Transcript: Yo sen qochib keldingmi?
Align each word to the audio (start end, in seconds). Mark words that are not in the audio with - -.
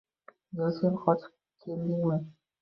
Yo 0.59 0.65
sen 0.77 0.95
qochib 1.03 1.35
keldingmi? 1.67 2.19